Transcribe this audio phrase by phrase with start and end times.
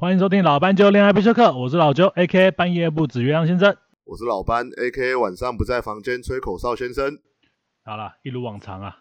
[0.00, 3.76] 欢迎收听老斑鸠恋爱必修课，我是老鸠，A.K.A 半夜不止月亮先生。
[4.04, 7.18] 我是老班，A.K.A 晚上不在房间吹口哨先生，
[7.84, 8.98] 好了，一如往常啊，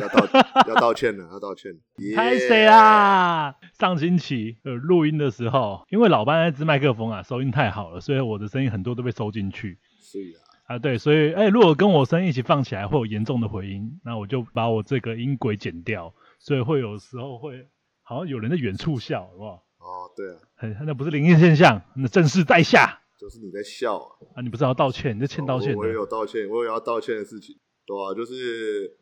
[0.00, 0.26] 要道
[0.68, 1.70] 要道歉了，要道歉。
[2.16, 3.56] 拍谁啦？
[3.78, 10.18] 上星期呃录音的时候，因为老班那支麦克风啊收音太好了，所以我的声音很多都被收进去是
[10.64, 10.78] 啊，啊。
[10.78, 17.68] 对，所以哎，如果跟我声音一起放起来会有严重的回音，那我就把我这个音轨剪掉，所以会有时候会
[18.02, 19.65] 好像有人在远处笑，好不好？
[19.86, 24.42] 哦，对啊，很那不是灵异现象，那正是在下就是你在笑啊，啊！
[24.42, 27.54] 你不是要道歉，你在欠道歉的我我也有道歉，我有要道歉的事情，
[27.86, 28.96] 对啊，就是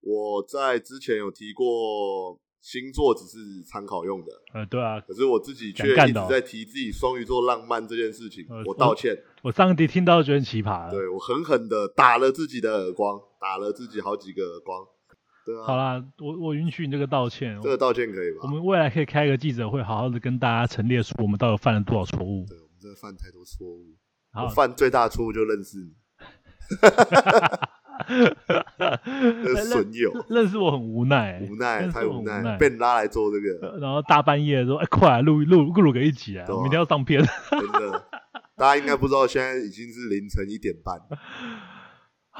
[0.00, 10.90] 我在之前有提过，星座只是参考用的，呃，对啊，可是我自己却一直在提自己双鱼座浪漫这件事情呃，我道歉，我上集听到觉得很奇葩了。
[10.90, 14.84] 对我狠狠的打了自己的耳光，打了自己好几个耳光，
[15.50, 17.58] 对啊，好啦，我我允许你这个道歉。
[17.62, 18.48] 这个道歉可以吧我？
[18.48, 22.46] 们未来可以开一个记者会，好好的跟大家陈列出我们到底犯了多少错误。
[22.48, 23.96] 对，我们真的犯太多错误。
[24.32, 25.90] 好我，犯最大的错误就认识你，
[29.44, 37.20] 这是损友，认识我很无奈，无奈，太无奈，被你拉来做这个，呃然后大半夜说：“哎，快来录录录个一集啊，对啊我明天要上片。
[37.50, 38.06] 真的。
[38.56, 40.96] 大家应该不知道，现在已经是凌晨一点半，”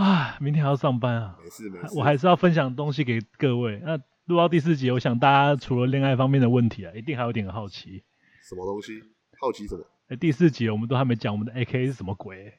[0.02, 1.94] 啊，明天还要上班啊，没事没事。
[1.94, 3.78] 我还是要分享东西给各位。
[3.84, 8.02] 那录到第四集，我想大家除了恋爱方面的问题啊，一定还有点好奇。
[8.42, 8.98] 什么东西？
[9.38, 9.84] 好奇什么？
[10.08, 12.50] 哎，第四集我们都还没讲我们的 AK 是什么鬼，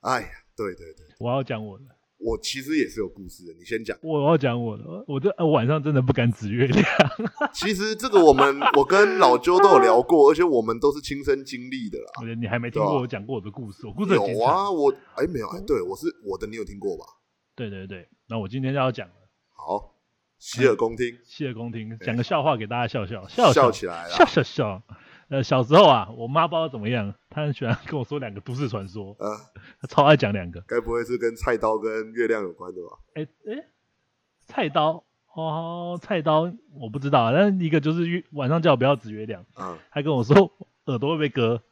[0.00, 1.84] 哎呀，对对对，我要讲我的。
[2.18, 3.96] 我其实也是有故事的，你先讲。
[4.02, 6.84] 我要讲我的，我这呃晚上真的不敢指月亮。
[7.54, 12.10] 其实这个我们我跟老周都有聊过，而且我们都是亲身经历的啦。
[12.20, 14.14] 我觉得你还没听过我讲过我的故事，我故事。
[14.14, 17.04] 有啊，我哎没有哎，对我是我的，你有听过吧？
[17.54, 19.08] 对对对，那我今天就要讲
[19.56, 19.94] 好，
[20.38, 24.24] 洗耳恭听，洗耳恭听，讲个笑话给大家笑笑，笑笑起来笑。
[24.26, 24.82] 笑笑。
[25.28, 29.28] 呃，小时候啊，我妈不知道怎么样，她很喜欢跟我说两个都市传说，啊，
[29.80, 30.60] 她超爱讲两个。
[30.66, 32.98] 该不会是跟菜刀跟月亮有关的吧？
[33.14, 33.64] 哎哎，
[34.46, 35.04] 菜刀
[35.34, 40.50] 哦，菜刀我不知道，但一个就是月晚上叫我不要指月亮，嗯，还跟我说
[40.86, 41.62] 耳朵会被割，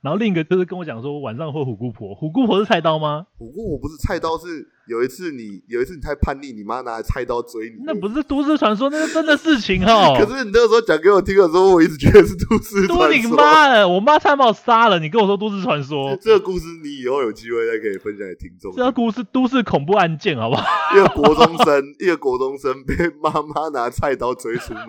[0.00, 3.26] 然后另一个就是跟我讲说晚上会虎姑婆，虎姑婆是菜刀吗？
[3.36, 7.82] 虎姑婆不是菜刀，是有一次你有一次你太叛逆，你妈拿菜刀追你。
[7.84, 10.14] 那不是都市传说，那是真的事情哦。
[10.16, 13.36] 可是你那个时候讲给我听的时候，我一直觉得是都市都你传说。
[13.36, 13.88] 妈的！
[13.88, 18.72] 我妈差点把我杀了，你跟我说都市传说， 这个故事你以后有机会再可以分享给听众。
[18.76, 20.64] 这个故事都市恐怖案件，好不好？
[20.94, 24.86] 一个国中生，一个国中生被妈妈拿菜刀追出门，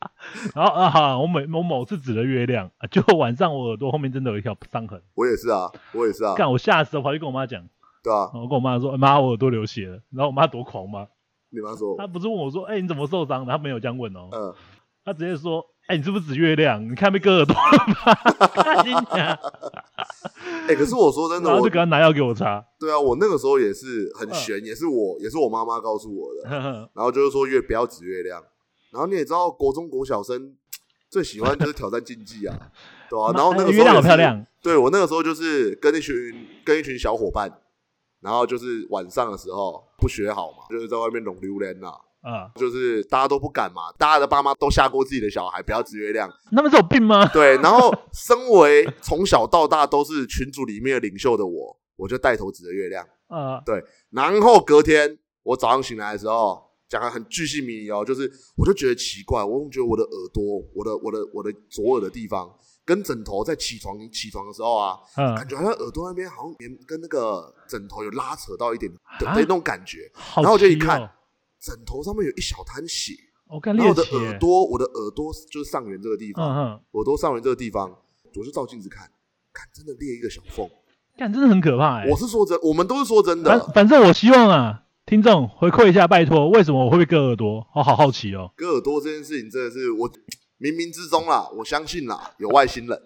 [0.54, 7.62] 然后啊，哈，我每我某次指了月亮，啊就晚上我耳朵后面真的有一条伤痕，我也是啊，我也是啊，干我吓死了，跑去跟我妈讲，
[8.02, 8.30] 对啊。
[8.34, 10.00] 我跟我妈说，妈，我耳朵流血了。
[10.10, 11.06] 然后我妈多狂吗？
[11.50, 13.52] 你妈说，她不是问我说，哎、你怎么受伤的？
[13.52, 14.54] 她没有这样问哦，嗯，
[15.04, 16.82] 她直接说，哎、你是不是指月亮？
[16.88, 18.14] 你看被割耳朵了吗？
[18.54, 19.36] 看你娘！
[20.68, 22.64] 哎，可是我说真的，我然后就给她拿药给我擦。
[22.78, 26.48] 对啊，我那个时候也是很嗯悬，也是我，也是我妈妈告诉我的。
[26.94, 28.40] 然后就是说月不要指月亮，
[28.92, 30.56] 然后你也知道国中国小生
[31.08, 32.56] 最喜欢就是挑战竞技啊，
[33.10, 36.14] 对吧、然后那个时候月亮好漂亮，对我那个时候就是跟一群
[36.64, 37.50] 跟一群小伙伴，
[38.20, 41.88] 然后就是晚上的时候不学好嘛，就是在外面拢榴莲呐，
[42.22, 47.26] 啊，就是大家都不敢嘛，大家的爸妈都吓过自己的小孩不要指月亮，他们是有病吗？
[47.32, 53.06] 对，然后身为从小到大都是群组里面的领袖的我，我就带头指着月亮。
[53.28, 53.62] 啊，
[54.10, 60.42] 然后隔天我早上醒来的时候，讲的很巨细靡遗哦，就是我就觉得奇怪，我总觉得我的耳朵，
[60.74, 62.52] 我的我的我的左耳的地方
[62.84, 71.10] 跟枕头在起床起床的时候啊，嗯感，觉好像耳朵那边好像连跟那个枕头有拉扯到一点的啊的那种感觉，好然后我就一奇哦看，
[71.60, 73.12] 枕头上面有一小滩血，
[73.48, 76.44] 我看然后猎，我的耳朵，我的耳朵就是上缘这个地方，
[76.90, 77.88] 耳朵上缘这个地方，
[78.34, 79.08] 我就照镜子看，
[79.52, 80.68] 看真的裂一个小缝。
[81.16, 82.16] 看真的很可怕哎我。
[82.16, 83.72] 是说真，我们都是说真反的。
[83.74, 87.66] 反正我希望啊，听众回馈一下，拜托，为什么我会被割耳朵？
[87.74, 88.48] 我好好奇哦。
[88.56, 90.08] 割耳朵这件事情真的是我
[90.62, 92.96] 冥冥之中啦，我相信啦，有外星人，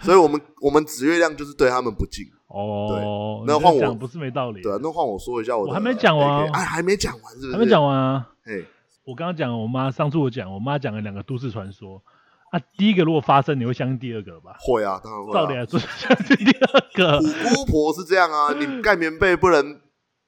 [0.00, 2.24] 所以我们我们指月亮就是对他们不敬。
[2.48, 4.62] 哦，那换我不是没道理。
[4.62, 7.52] 对啊，那换我说一下我的，我还没讲完哎，还没讲完是不是？
[7.52, 7.80] 还没讲。
[7.80, 8.28] 完啊。
[8.44, 8.64] 嘿，
[9.04, 12.02] 我刚刚讲我妈，上次我讲我妈讲了两个都市传说
[12.50, 12.58] 啊。
[12.76, 14.56] 第一个如果发生，你会相信第二个吧？
[14.58, 15.34] 会啊，当然会啊。
[15.34, 19.78] 照理来说，相信第二个虎姑婆是这样啊，你盖棉被不能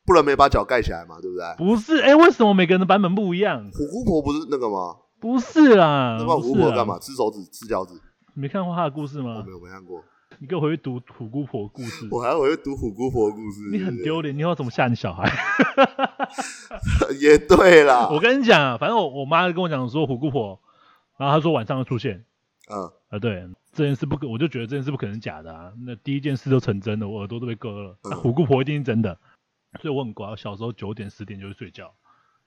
[0.07, 1.45] 不能没把脚盖起来嘛，对不对？
[1.59, 1.99] 不是？
[2.01, 3.69] 哎，为什么每个人的版本不一样？
[3.73, 4.97] 虎姑婆不是那个吗？
[5.21, 6.99] 不是啦，那虎姑婆干嘛？？
[6.99, 7.95] 吃手指吃脚趾？
[8.35, 9.51] 你没看过她的故事我吗没？
[9.51, 10.03] 有没看过，
[10.39, 12.07] 你给我回去读虎姑婆的故事。
[12.11, 13.71] 我还回去读虎姑婆的故事。
[13.73, 15.29] 你很丢脸，你以后怎么吓你小孩？
[17.19, 18.09] 也对啦。
[18.13, 20.61] 我跟你讲啊，反正我我妈跟我讲说虎姑婆，
[21.19, 22.25] 然后她说晚上会出现，
[22.71, 25.73] 嗯，啊，对，这件事不可，我就觉得这件事不可能假的啊。
[25.87, 29.19] 那第一件事都成真的，我耳朵都被割了，那嗯虎姑婆一定是真的，
[29.81, 31.95] 所以我很乖，我小时候九点十点就去睡觉，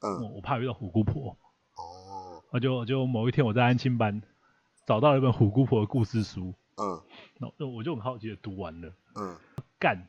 [0.01, 1.37] 嗯，我我怕遇到虎姑婆。
[1.77, 4.21] 哦，那就就某一天我在安亲班
[4.85, 7.01] 找到了一本虎姑婆的故事书，嗯
[7.37, 9.35] 那那我就很好奇的读完了，嗯，
[9.79, 10.07] 干，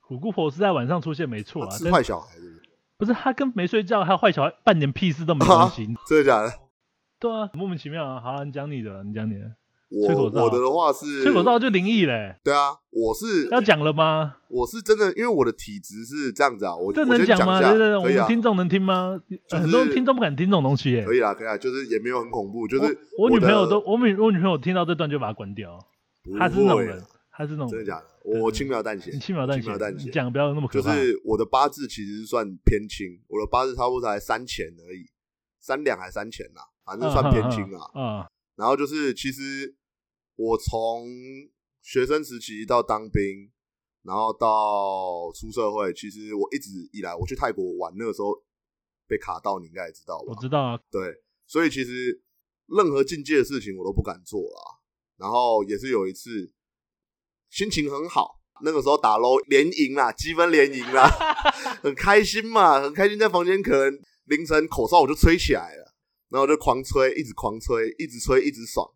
[0.00, 2.62] 虎姑婆是在晚上出现没错啊，是坏小孩是不是？
[2.98, 6.52] 不是他跟没睡觉还有坏小孩半点屁事都没关系，真的假的？
[7.20, 8.20] 对啊，莫名其妙啊。
[8.20, 9.54] 好了，你讲你的，你讲你的，
[9.90, 14.36] 我我的的话是吹口哨就灵异嘞，对啊，我是要讲了吗？
[14.48, 17.58] 我是真的，因为我的体质是这样子啊，我这能讲吗？
[17.58, 19.18] 先讲一下对对对，我可以啊们，听众能听吗？
[19.48, 21.04] 就是很多听众不敢听这种东西耶。
[21.04, 25.78] 可以啦，可以啦，就是也没有很恐怖，就是我我女朋友都，我女我女朋友听到这段就把它关掉，
[26.22, 27.02] 不她是那种会人，
[27.32, 28.04] 她是那种真的假的？
[28.42, 29.58] 我轻描淡写你，轻描淡
[29.98, 30.94] 写讲不要那么可就怕。
[30.94, 35.08] 是我的八字其实算偏轻，我的八字差不多才三钱而已，
[35.58, 37.88] 三两还三钱呐，反正算偏轻啊。
[37.98, 38.26] 啊，
[38.56, 39.74] 然后就是其实
[40.38, 41.04] 我从
[41.82, 43.50] 学生时期到当兵，
[44.04, 48.40] 然后到出社会，其实我一直以来我去泰国玩那个时候
[49.08, 50.40] 被卡到，你应该也知道吧我？
[50.40, 51.12] 知道啊，对，
[51.44, 52.22] 所以其实
[52.66, 54.78] 任何境界的事情我都不敢做啦。
[55.16, 56.52] 然后也是有一次
[57.50, 61.10] 心情很好，那个时候打 LO 连赢啦，积分连赢啦，
[61.82, 65.94] 很开心嘛，很开心，在房间可能凌晨口哨我就吹起来了，
[66.28, 68.88] 然后就狂吹，一直狂吹，一直吹，一直爽。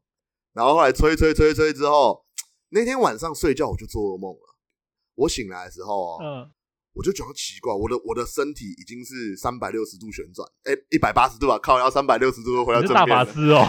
[0.53, 2.25] 然后后来吹吹吹吹之后，
[2.71, 4.57] 那天晚上睡觉我就做噩梦了。
[5.15, 6.51] 我醒来的时候、哦，嗯，
[6.95, 13.25] 我就觉得奇怪，我的我的身体已经是三百六十度旋转，哎，一百八十度啊，靠，要三百六十度回到正面了。
[13.25, 13.67] 法师哦，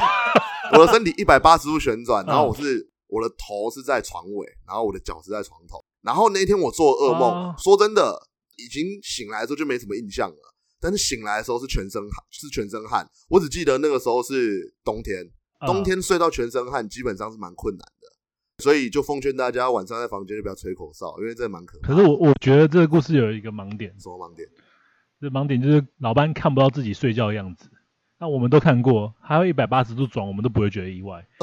[0.74, 5.84] 我的身体一百八十度旋转，嗯然后我是我的头是在床尾，然后我的脚是在床头。
[6.02, 8.18] 然后那天我做噩梦，哦说真的，
[8.58, 10.56] 已经醒来的时候就没什么印象了。
[10.80, 13.10] 但是醒来的时候是全身汗，是全身汗。
[13.30, 15.32] 我只记得那个时候是冬天，嗯
[15.66, 18.64] 冬天睡到全身汗基本上是蛮困难的。
[18.64, 21.88] 所以就奉劝大家晚上在房间就不要吹口哨，因为这蛮可怕。
[21.88, 24.48] 可是我我觉得这个故事有一个盲点，什么盲点？
[25.20, 27.70] 这盲点就是老班看不到自己睡觉的样子。
[28.20, 31.28] 那我们都看过，还有一百八十度转，我们都不会觉得意外。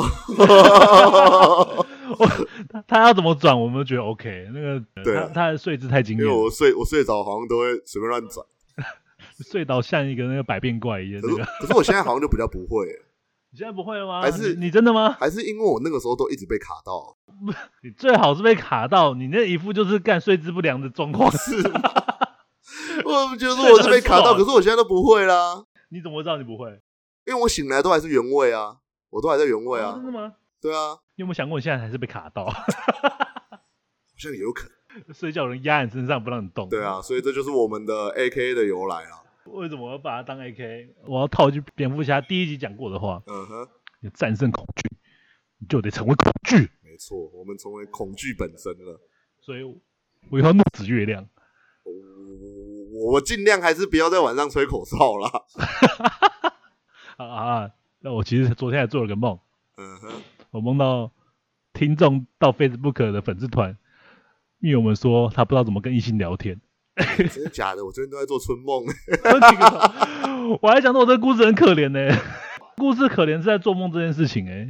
[2.70, 4.48] 他他要怎么转，我们都觉得 OK。
[4.54, 8.46] 那个对啊他他的睡姿太惊因为我睡我睡着好像都会随便乱转，
[9.44, 11.20] 睡到像一个那个百变怪一样。
[11.20, 13.02] 可是那个 可是我现在好像就比较不会了，
[13.52, 14.22] 你现在不会了吗？
[14.22, 15.10] 还是你你真的吗？
[15.18, 17.16] 还是因为我那个时候都一直被卡到，
[17.82, 21.30] 你最好是被卡到，你那一副就是干睡姿不良的状况。
[21.32, 21.80] 是吗？
[23.04, 26.80] 我觉得我是被卡到，可是我现在都不会啦，你怎么知道你不会？
[27.26, 28.76] 因为我醒来都还是原位啊，
[29.10, 30.32] 我都还在原位啊哦真，的吗？
[30.60, 32.44] 对啊，你有没有想过，你现在还是被卡到？
[32.50, 36.68] 好像也有可能，睡觉有人压你身上不让你动。
[36.68, 40.88] 对啊，所以这就是我们的 A K A 的由来啊，为什么我要把它当 AK？
[41.06, 43.68] 我要套一句蝙蝠侠第一集讲过的话：嗯哼，
[44.00, 44.88] 你战胜恐惧，
[45.58, 46.70] 你就得成为恐惧。
[46.82, 49.00] 没错，我们成为恐惧本身了。
[49.40, 49.62] 所以
[50.30, 51.28] 我以后怒指月亮。
[51.84, 55.30] 我我尽量还是不要在晚上吹口哨啦。
[57.16, 57.70] 啊啊！
[58.00, 59.38] 那我其实昨天还做了个梦，
[59.76, 61.10] 嗯哼，我梦到
[61.72, 63.76] 听众到 Facebook 的粉丝团，
[64.60, 66.60] 因为我们说他不知道怎么跟异性聊天。
[67.32, 67.84] 真的假的？
[67.84, 68.84] 我最近都在做春梦。
[70.62, 72.16] 我还想说，我这个故事很可怜呢、
[72.76, 74.68] 故事可怜是在做梦这件事情哎、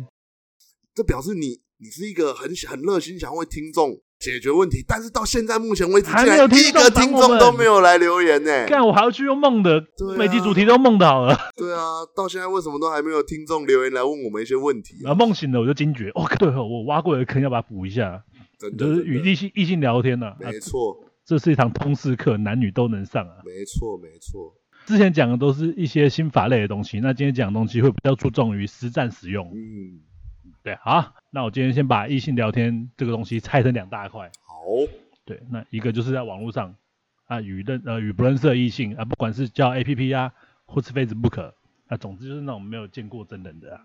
[0.95, 8.67] 这表示你你是一个很很热心想为听众解决问题，但是到现在目前为止，还没有一个听众都没有来留言呢。
[8.67, 11.35] 干我还要去用梦的，对啊每集主题都梦的好了。
[11.57, 15.05] 对啊，到现在为什么都还没有听众留言来问我们一些问题啊？
[15.05, 18.23] 然后梦醒了，我就惊觉，哦，对哦，我挖过的坑要把它补一下，
[18.59, 20.99] 真的，就是与异性异性聊天呢、啊，没错，
[21.31, 23.37] 这是一堂通识课，男女都能上啊。
[23.45, 24.53] 没错，没错。
[24.85, 29.47] 之前讲的都是一些心法类的东西，那今天讲的东西会比较注重于实战使用。
[29.55, 30.01] 嗯，
[30.65, 34.29] 对，好，那我今天先把异性聊天这个东西拆成两大块。
[34.45, 34.57] 好，
[35.25, 36.75] 对，那一个就是在网络上
[37.27, 40.35] 啊与认呃与不认识的异性啊，不管是叫 A P P 啊，
[40.67, 41.53] 或是 Facebook
[41.87, 43.81] 啊，总之就是那种没有见过真人的啊。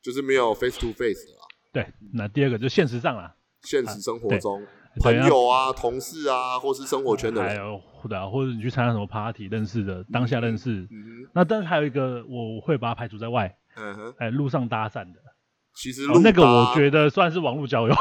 [0.00, 1.26] 就是没有 face to face。
[1.72, 4.68] 对，那第二个就现实上啦，现实生活中，对
[5.00, 10.88] 朋友啊、同事啊，或是生活圈的人，还有或者、啊、或者你去参加什么 party 认识的，当下认识。
[10.90, 15.20] 嗯那但是还有一个我会把它排除在外，嗯哼，哎，路上搭讪的，
[15.76, 17.94] 其实，哦那个我搭觉得算是网络交友。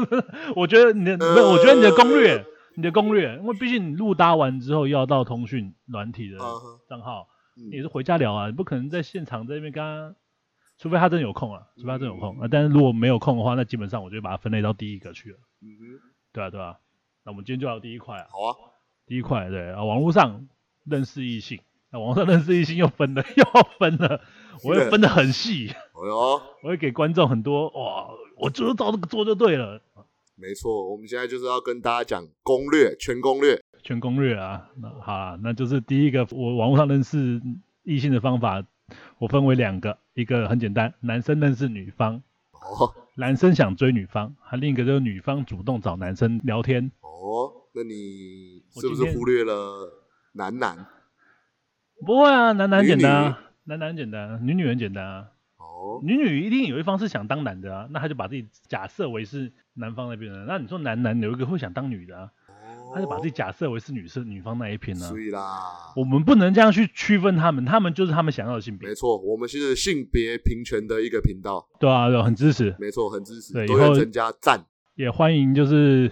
[0.54, 1.16] 我觉得你的，
[1.50, 2.44] 我觉得你的攻略，
[2.76, 6.36] 你的攻略，因为毕竟你路搭完之后要到通讯软体的
[6.88, 7.70] 账号，嗯。
[7.72, 10.14] 你是回家聊啊，你不可能在现场在那边跟他，
[10.78, 12.20] 除非他真的有空啊，除非他真的有嗯。
[12.20, 12.48] 空啊。
[12.50, 15.84] 但是如果没有空的话，那基本上我就会把它分类到第一个去了，嗯哼，
[16.34, 16.76] 对啊对啊。
[17.24, 18.56] 那我们今天就聊第一块啊，好啊，
[19.06, 20.46] 第一块对啊，网络上
[20.84, 21.60] 认识异性，
[21.90, 24.20] 那网上认识异性又分了，又要分了，
[24.62, 29.80] 我会分的很细，哎呦，我会给观众很多哇，我就是照这个做就对了，
[30.34, 33.62] 没错，我们现在就是要跟大家讲攻略，全攻略。
[33.82, 34.68] 全攻略啊。
[34.76, 37.40] 那好啊，那就是第一个我网络上认识
[37.84, 38.64] 异性的方法，
[39.18, 42.22] 我分为两个，一个很简单，男生认识女方，
[42.52, 46.90] 哦男生想追女方，还另一个就是女方主动找男生聊天。
[47.00, 50.02] 哦，那你是不是忽略了
[50.32, 50.86] 男男？
[52.04, 55.28] 不会啊，男男女简单啊，男男简单啊，女女很简单啊。
[55.58, 60.44] 哦，女女一定有一方是想当男的啊，那他就把自己假设为是男方那边的。
[60.46, 62.32] 那你说男男有一个会想当女的啊，
[62.94, 68.88] 他就把自己假设为是女生女方那一边呢、所以啦，我们不能这样去区分他们，他们就是他们想要的性别。
[68.88, 68.94] 没。
[68.94, 74.64] 错，我们是性别平权的一个频道，对啊，对啊，很支持，没错，很支持对以后增加赞。
[74.94, 76.08] 也欢迎就是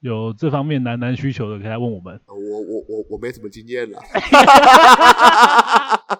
[0.00, 2.20] 有这方面男男需求的可以来问我们。
[2.26, 3.98] 呃我我我我没什么经验啦，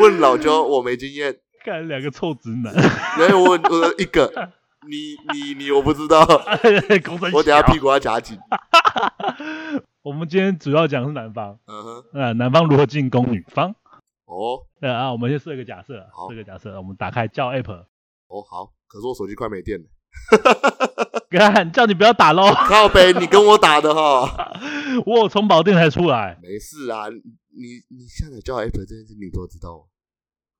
[0.00, 2.74] 问老周我没经验，看两个臭直男，
[3.16, 4.50] 没有我我一个，
[4.88, 6.26] 你你你我不知道，
[7.32, 8.36] 我等下屁股要夹紧。
[10.02, 13.74] 我们今天主要讲的是男方，嗯哼，那男方如何进攻女方？
[14.26, 14.66] 哦。
[14.80, 16.28] 对啊，我们先设一个假设，好。
[16.28, 17.72] 设一个假设，我们打开叫 app，
[18.28, 19.84] 哦好，可是我手机快没电了，
[21.30, 24.52] 看叫你不要打喽，靠北，你跟我打的哈，
[25.06, 26.38] 我有充饱电才出来。
[26.42, 29.78] 没事啊，你你下载叫 app 这件事，女朋友知道。
[29.78, 29.84] 吗？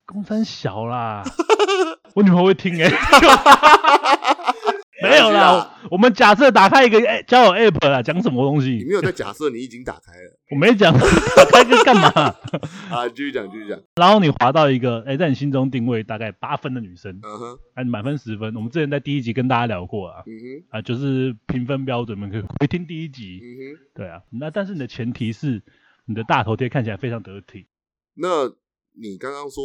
[0.07, 1.23] 公三小啦，
[2.15, 2.91] 我女朋友会听哎、
[5.11, 8.71] 没有啦，我们假设打开一个哎交友 app 啦，讲什么东西？
[8.71, 12.09] 你没有在假设你已经打开了我没讲，打开个干嘛？
[12.91, 13.09] 啊？
[13.09, 13.81] 继续讲，继续讲。
[13.97, 18.55] 然后你滑到一个哎、在你心中定位大概八分的女生，嗯哼，哎，满分十分。
[18.55, 23.41] 我们之前在第一集跟大家聊过啊，嗯哼，啊，就是评分标准，你们可以回听第一集。
[23.43, 23.81] 嗯哼。
[23.95, 25.63] 对啊，那但是你的前提是
[26.07, 27.67] 你的大头贴看起来非常得体。
[28.15, 28.47] 那
[28.97, 29.63] 你刚刚说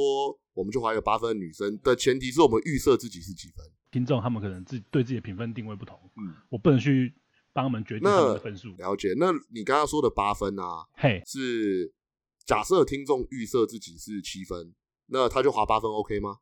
[0.53, 3.65] 我们就划一个八分的女生的前提是我们预设自己是几分？
[3.91, 7.13] 听众他们可能自己对自己的评分定位不同，嗯，我不能去
[7.53, 8.75] 帮他们决定他们的分数。
[8.77, 9.13] 了解。
[9.17, 11.91] 那你刚刚说的八分啊，嘿，是
[12.45, 14.73] 假设听众预设自己是七分，
[15.07, 16.37] 那他就划八分 OK 吗？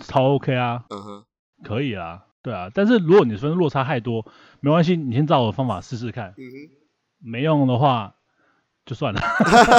[0.00, 1.24] 超 OK 啊，嗯哼，
[1.62, 2.68] 可以啊，对啊。
[2.74, 4.26] 但是如果你分落差太多，
[4.60, 6.70] 没关系，你先照我的方法试试看，嗯哼，
[7.18, 8.16] 没用的话
[8.84, 9.20] 就算了。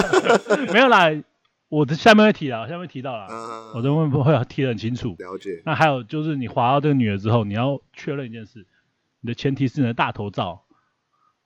[0.72, 1.10] 没有啦，
[1.67, 5.15] 我的下面会提到，下面提到了，嗯我这边会会提得很清楚。
[5.19, 5.62] 了解。
[5.65, 8.65] 那还有就是你滑到这个女的之后，你要确认一件事，
[9.22, 10.63] 你的前提是你的大头照，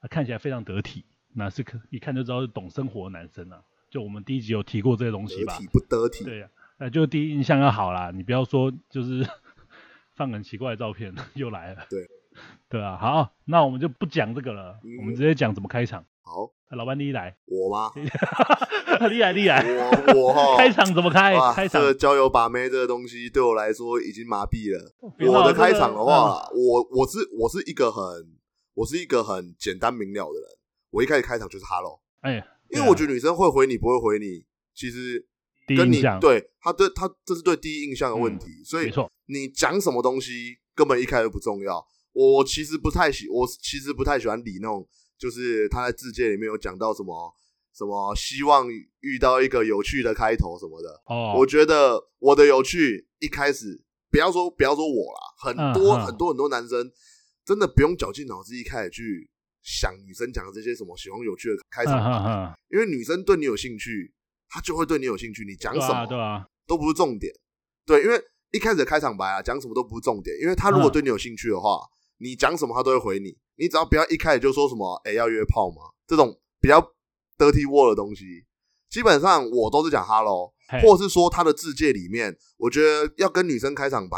[0.00, 3.62] 啊看起来非常得体，那是可一看就知道是懂生活的男生啊。
[3.88, 5.66] 就我们第一集有提过这些东西吧得体？
[5.72, 6.24] 不得体？
[6.24, 6.48] 对呀、
[6.78, 9.26] 那就第一印象要好啦，你不要说就是
[10.14, 11.86] 放很奇怪的照片 又来了。
[11.88, 12.06] 对，
[12.68, 16.04] 对啊，好，那我们就不讲这个了，嗯我们直接讲怎么开场。
[16.30, 17.90] 好，啊老板你来，我吗？
[19.10, 19.64] 厉害厉害，
[20.14, 21.34] 我我哈， 开场怎么开？
[21.34, 24.94] 哇，开场这个交友把妹这个东西对我来说已经麻痹了。
[25.28, 28.02] 我的开场的话，嗯我我是我是一个很
[28.74, 30.48] 我是一个很简单明了的人。
[30.90, 35.26] 我一开始开场就是 hello，哎，因为我觉得得女生会回你不会回你，其实
[35.76, 38.92] 跟你第一印象对她对她这是对第一印象的问题，所以
[39.26, 41.84] 你讲什么东西根本一开始不重要。
[42.12, 44.84] 我其实不太喜，我其实不太喜欢理那种，
[45.20, 47.30] 就是他在字界里面有讲到什么
[47.76, 48.66] 什么希望
[49.00, 50.88] 遇到一个有趣的开头什么的。
[51.04, 56.90] 哦，我觉得我的有趣一开始不要说不要说我啦，很多、很多很多男生
[57.44, 59.30] 真的不用绞尽脑汁一开始去
[59.62, 64.10] 想女生讲的这些什么喜欢有趣的开嗯场白，因为女生对你有兴趣，
[64.48, 67.30] 她就会对你有兴趣，你讲什么、啊对啊，都不是重点。
[67.84, 68.18] 对，因为
[68.52, 71.78] 一开始的开场白啊，讲什么都不是重点，因为他如果嗯对你有兴趣的话，
[72.18, 73.36] 你讲什么他都会回你。
[73.60, 76.80] 你只要不要一开始就说什么“哎、要约炮吗”这种比较
[77.36, 78.24] dirty word 的东西，
[78.88, 80.50] 基本上我都是讲 hello，
[80.82, 84.16] 或者是说他的字界里面，我觉得要跟女生开场白，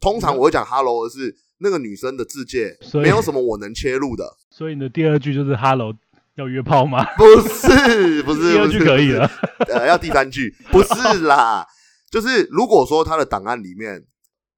[0.00, 5.94] 通常我会讲 hello 而是那个女生的字界没有什么我能切入的，所以你的第二句就是 “hello”，
[6.36, 7.04] 要约炮吗？
[7.16, 9.30] 不 是不是，第二句可以了，
[9.68, 11.66] 呃，要第三句，不是啦，
[12.10, 14.06] 就是如果说他的档案里面，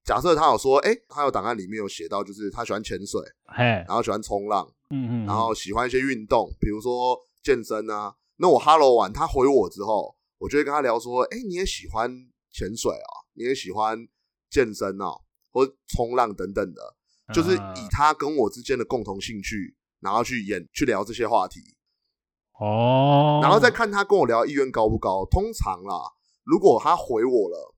[0.08, 8.14] 假设他有说，哎、他有档案里面有写到，就是他喜欢潜水，嘿，然后喜欢冲浪，嗯嗯，然后喜欢一些运动，比如说健身啊。
[8.38, 12.10] 那我 hello 完，他回我之后，我就会跟他聊说，哎、你也喜欢
[12.50, 13.12] 潜水啊？
[13.34, 13.98] 你也喜欢
[14.48, 15.12] 健身啊？
[15.50, 16.96] 或冲浪等等的，
[17.34, 21.60] 就是啊以他跟我之间的共同兴趣，然后去演去聊这些话题。
[22.58, 25.26] 哦，然后再看他跟我聊意愿高不高。
[25.30, 26.00] 通常啦，
[26.44, 27.74] 如果他回我了，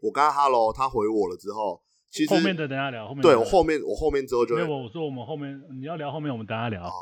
[0.00, 6.84] 我跟他 hello，他回我了之后，其实后面的等下聊，后面对我后面我后面之后就会没有，我说我们后面你要聊后面，我们等下聊。
[6.84, 6.92] 哦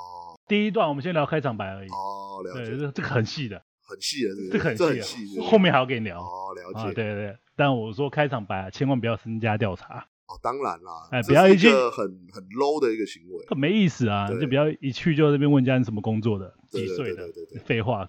[0.48, 1.88] 第一段我们先聊开场白而已。
[1.88, 2.76] 哦了对，解。
[2.78, 3.60] 这这个很细的。
[3.82, 4.30] 很细的？
[4.52, 6.20] 这个很细后面还要跟你聊。
[6.20, 6.94] 哦，了啊，解。
[6.94, 13.44] 对对对，但我说开场白啊，千万不要身家调查，哦，当然啦，哎不要一去个很很 low 的一个行为。
[13.48, 18.08] 很没意思啊，就不要一去就那边问人家人什么工作的，几岁的对对对对，废话，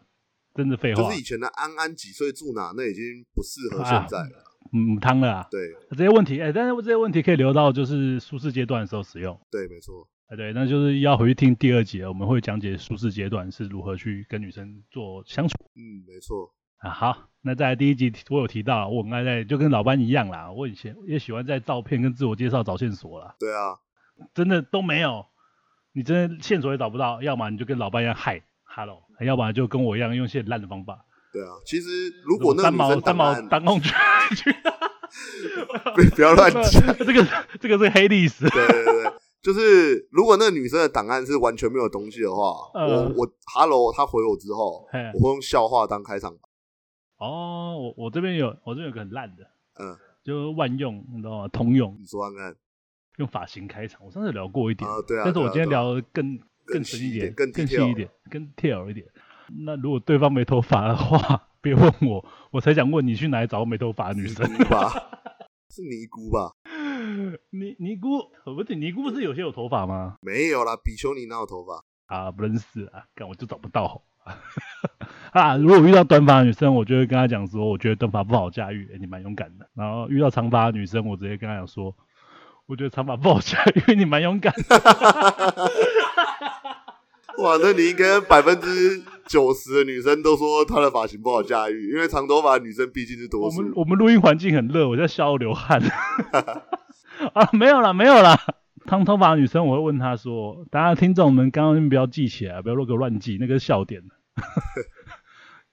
[0.54, 3.04] 真的废话就是，以前的安安几岁住哪，那已经
[3.34, 4.44] 不适合啊现在了。
[4.74, 5.48] 嗯，汤了啊。
[5.50, 5.60] 对
[5.92, 9.40] 这些问题，哎，但是这些问题可以留到就是舒适阶段的时候使用。
[9.52, 10.08] 对，没错。
[10.28, 16.54] 哎，对，那就是要回去听第二节，我们会讲解舒适阶段是如何去跟女生做相处嗯，没错。
[16.80, 16.90] 啊。
[16.90, 23.80] 好，那在第一集我有提到，我很爱在就跟老班一样啦，我以前也喜欢在照片跟自我介绍找线索啦，对啊，
[24.34, 25.26] 真的都没有，
[25.94, 31.50] 你真的线索也找不到，要么你就跟老班一样嗨 hello，要么就跟我一样用一些烂的方法，对啊。
[31.66, 31.90] 其实
[32.26, 33.90] 如果那个三女生毛三毛档案，当工具，
[35.96, 36.64] 不不要乱讲。
[36.98, 37.26] 这个
[37.60, 38.48] 这个是黑历史。
[38.50, 46.40] 对对对，就是如果那个女生的档案是完全没有东西的话，呃我我 hello，她回我之后，我会用笑话当开场白。
[47.18, 49.44] 哦，我我这边有我这边有个很烂的，
[49.80, 51.48] 嗯，就万用，你知道吗？
[51.48, 52.56] 通用你说看看。
[53.18, 55.24] 用发型开场，我上次有聊过一点，啊，对啊。
[55.26, 59.08] 但是我今天聊的更更深一点更更细一点，更 detail 一点。
[59.66, 64.46] 那如果对方没头发的话，别问我，我才想问你去哪里找没头发的女生。
[64.66, 64.92] 吧？
[65.70, 66.52] 是尼姑吧？
[67.52, 68.20] 尼尼姑，
[68.56, 70.16] 不是尼姑，不是有些有头发吗？
[70.22, 71.84] 没有啦，比丘尼哪有头发？
[72.08, 74.02] 啊，不认识啊，看我就找不到。
[75.32, 79.70] 啊，如果遇到短发的女生，我就会跟她讲说，我觉得短发不好驾驭，哎、你蛮勇敢的。
[79.74, 81.96] 然后遇到长发的女生，我直接跟她讲说，
[82.66, 84.82] 我觉得长发不好驾驭，你蛮勇敢的。
[87.38, 93.80] 哇，那你应该百分之九十的女生都说她的发型不好驾驭，因为长头发的女生毕竟是多我们数。
[93.80, 95.82] 我们录音环境很热，我在笑流汗。
[97.34, 98.40] 啊，没有啦，没有啦。
[98.86, 104.02] 烫头发的女生，我会问她说：“大家听众们，刚刚先不要记起来，不要乱给我乱记，那个是笑点。”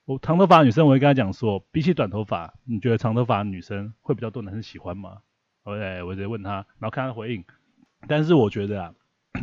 [0.05, 5.19] 我长头发的女生，我会跟她讲说，比起短头发，你觉得长头发的女生会比较多男生喜欢吗？
[5.63, 7.43] 我对，我直接问她，然后看她回应。
[8.07, 8.91] 但是我觉得啊，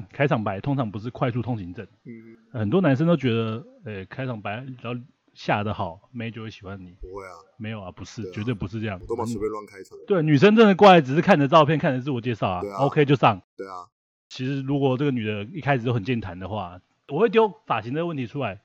[0.12, 4.94] 开场白通常不是快速通行证，嗯，很多男生都觉得，呃、开场白只要
[5.34, 6.94] 下得好，妹就会喜欢你。
[7.00, 8.98] 不会啊，没有啊，不是，绝对不是这样。
[9.00, 9.96] 我都嘛随便乱开场。
[10.06, 13.40] 对，女生真的过来只是看着照片，看着自我介绍啊对啊 o k 就上。
[13.56, 13.88] 对啊，
[14.28, 18.60] 其实如果这个女的一开始就很健谈的话，我会丢发型这个问题出来，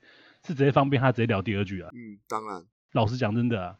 [0.46, 1.90] 是直接方便她直接聊第二句啊。
[1.94, 3.76] 嗯，当然老实讲，真的啊，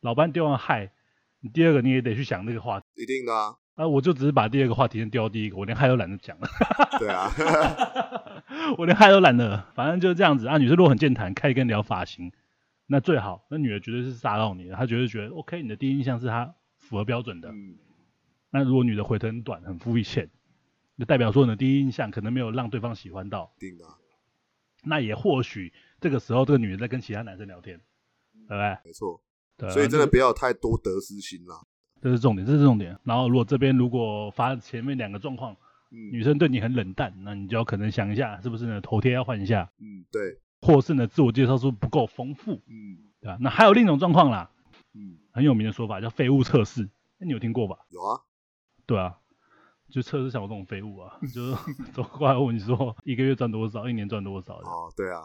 [0.00, 0.92] 老班丢完嗨，
[1.40, 3.88] 你第二个你也得去想那个话题一定的啊，啊。
[3.88, 6.48] 我就只是把第二个话题先丢到第一个，我连嗨都懒得讲了，
[6.98, 7.30] 对啊，
[8.76, 10.58] 我连嗨都懒得，反正就是这样子啊。
[10.58, 12.32] 女生如果很健谈，开始跟你聊发型，
[12.86, 17.48] 那最好，那女的绝对是杀到你的，她绝对觉得 OK，你的第一印象是她符合标准的。
[17.50, 17.76] 嗯，
[18.50, 20.28] 那如果女的回头很短，很敷衍，
[20.98, 23.52] 就代表说你的第一印象可能没有让对方喜欢到。
[23.58, 23.94] 定的啊，
[24.84, 27.80] 那也或许这个时候这个女的在跟其他男生聊天，
[28.46, 28.78] 对不对？
[28.84, 29.22] 没错。
[29.56, 31.56] 对啊所以真的不要太多得失心啦。
[32.00, 32.98] 这是重点，这是重点。
[33.04, 35.52] 然后如果这边如果发前面两个状况，
[35.90, 38.80] 嗯女生对你很冷淡，那你就要可能想一下，是不是呢？
[38.80, 43.36] 头贴要换一下，嗯，对，或是呢自我介绍是不够丰富，嗯对吧？
[43.40, 44.50] 那还有另一种状况啦，
[44.94, 47.76] 嗯，很有名的说法叫废物测试，那你有听过吧？
[47.90, 48.20] 有啊，
[48.86, 49.18] 对啊，
[49.90, 55.22] 就测试像我这种废物啊， 就是走过来问你说一个月赚多少，一年赚多少的，哦，对啊，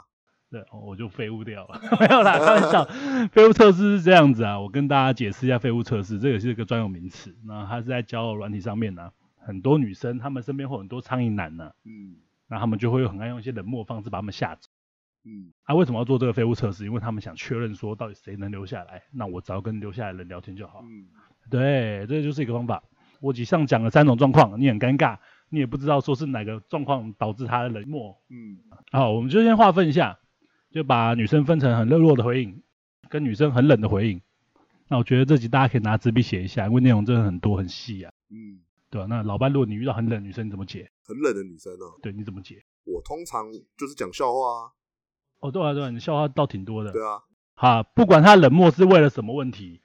[0.55, 2.85] 对，哦我就废物掉了， 没有啦，开玩笑。
[3.33, 12.15] 废物测试是这样子啊，我跟大家解释一下废物测试，这也是一个专有名词，那它是在交友软体上面呢、很多女生她们身边会有很多苍蝇男呢、嗯
[12.47, 14.69] 那他们就会很爱用一些冷漠方式把他们吓走。
[15.25, 16.85] 嗯啊，为什么要做这个废物测试？
[16.85, 20.83] 因为他们想确认说到底谁能留下来，那我只要跟留下来的人聊天就好。
[20.83, 21.07] 嗯，
[21.49, 22.83] 对，这就是一个方法。
[23.19, 25.17] 我以上讲了三种状况，你很尴尬，
[25.49, 28.15] 你也不知道说是哪个状况导致他的冷漠。
[28.29, 28.59] 嗯
[28.91, 30.19] 好，我们就先划分一下，
[30.75, 32.61] 就把女生分成很热络的回应，
[33.07, 34.21] 跟女生很冷的回应。
[34.89, 38.59] 那我觉得这集大家可以拿纸笔写一下，因为内容真的很多很细啊，嗯，
[38.89, 40.91] 对吧、那老班，如果你遇到很冷的女生，你怎么解？
[41.05, 42.61] 很冷的女生哦，对，你怎么解？
[42.83, 44.61] 我通常就是讲笑话啊，
[45.39, 46.91] 哦，对啊，对啊，你笑话倒挺多的。
[46.91, 47.21] 对啊，
[47.53, 49.79] 好，不管他冷漠是为了什么问题，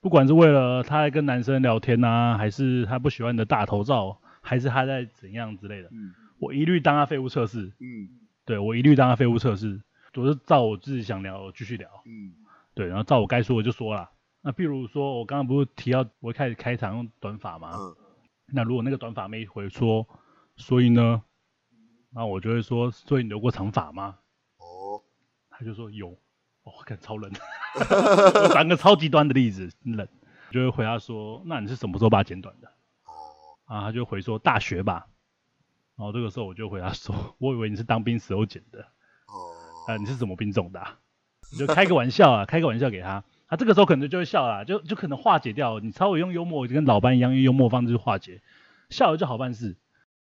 [0.00, 7.72] 不管是为了他在跟男生聊天啊，还是他不喜欢你的大头照，还是他在怎样之类的，嗯我一律当他废物测试。
[7.80, 9.80] 嗯对我一律当他废物测试，
[10.20, 11.88] 我是照我自己想聊，我继续聊。
[12.04, 12.34] 嗯
[12.74, 14.10] 对，然后照我该说的就说了。
[14.42, 17.72] 那譬如说，我刚刚不是提到我一开始开场用短发吗？
[17.76, 17.96] 嗯
[18.48, 20.06] 那如果那个短发妹回说，
[20.56, 21.20] 所以呢，
[22.10, 24.18] 那我就会说，所以你留过长发吗？
[24.58, 25.02] 哦，
[25.50, 26.10] 他就说有，
[26.62, 27.28] 哦，看超冷，
[27.74, 30.06] 我讲个超极端的例子，冷，
[30.52, 32.68] 就会回答说，那你是什么时候把它剪短的？
[33.06, 33.10] 哦，
[33.64, 35.08] 啊，他就回说大学吧。
[35.96, 38.86] 然后这个时候我就回答说，我以为你是当兵时候剪的，哦，
[39.86, 40.98] 啊，你是什么兵种的、啊？
[41.52, 45.78] 你就开个玩笑啊，开个玩笑给他，他这个时候可能就会笑啦，就就可能化解掉。
[45.78, 48.40] 你稍微用幽默，就跟老班一样，用幽默方式去化解，
[48.90, 49.76] 笑了就好办事。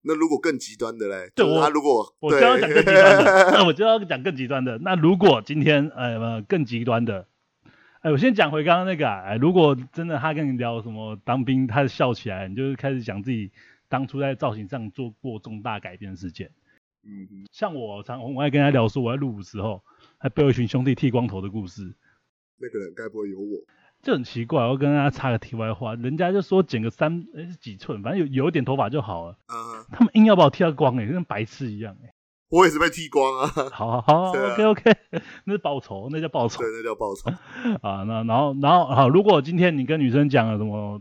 [0.03, 4.79] 那如果更极端的嘞，对我就是他如果我就要讲更极端的， 那我就要讲更极端的。
[4.79, 7.29] 那如果今天呃呃更极端的，
[8.01, 13.53] 哎，我先讲回刚刚那个啊，哎，如果真的他跟你聊什么当兵，他笑起来，你就开始讲自己
[13.89, 16.51] 当初在造型上做过重大改变的事件。
[17.05, 19.83] 嗯哼，像我常我爱跟他聊说我在入伍时候，
[20.19, 21.95] 还被我一群兄弟剃光头的故事，
[22.59, 23.59] 那个人该不会有我？
[24.03, 24.67] 就很奇怪。
[24.67, 32.13] 我跟大家插个题外话，人家就说剪个三哎是几寸，反正有有一点头发就好了，嗯哼，他们硬要把我剃到光哎、跟白痴一样哎、
[32.49, 34.97] 我也是被剃光啊，好好好啊， OK OK，
[35.47, 37.31] 那是报仇，那叫报仇对，那叫报仇。
[37.83, 38.03] 啊。
[38.03, 41.01] 那然后然后好，如果今天你跟女生讲了什么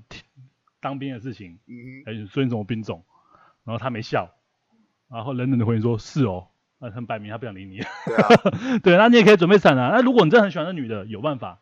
[0.79, 3.03] 当兵的事情，嗯哎，说你什么兵种，
[3.65, 4.29] 然后她没笑，
[5.11, 6.47] 然后冷冷的回你说是哦，
[6.79, 7.81] 那很摆明他不想理你。
[7.81, 9.91] 哼，对啊， 对，那你也可以准备闪啊。
[9.95, 11.59] 那如果你真的很喜欢那女的，有办法，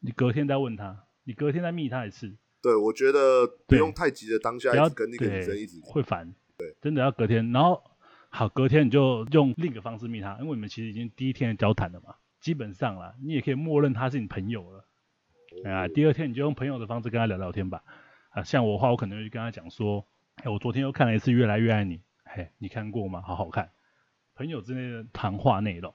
[0.00, 6.34] 你隔天再问她，你隔天再密她一次，对，我觉得不用太急的当下不要跟那个女生对一直会烦。
[6.56, 7.82] 对，真的要隔天，然后
[8.28, 14.84] 好隔天你就用另一个方式密她，因为你们其实已经第一天的交谈了嘛，基本上啦，你也可以默认她是你朋友了。
[15.64, 17.82] 哎呀，第二天你就用朋友的方式跟她聊聊天吧。
[18.30, 20.04] 啊，像我的话，我可能会跟他讲说，
[20.42, 21.98] 哎，我昨天又看了一次《越来越爱你》，
[22.36, 23.22] 嘿，你看过吗？
[23.22, 23.70] 好好看。
[24.34, 25.94] 朋友之间的谈话内容，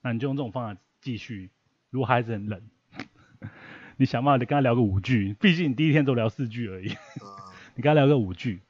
[0.00, 1.50] 那你就用这种方法继续。
[1.90, 2.62] 如果孩子很冷，
[3.98, 8.62] 你想办法跟他聊个五句，毕竟你第一天都聊四句而已，啊，你跟他聊个五句，